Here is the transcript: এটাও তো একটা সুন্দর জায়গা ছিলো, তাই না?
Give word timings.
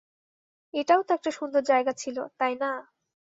এটাও 0.73 1.01
তো 1.03 1.11
একটা 1.13 1.31
সুন্দর 1.31 1.61
জায়গা 1.71 1.93
ছিলো, 2.01 2.23
তাই 2.39 2.53
না? 2.61 2.71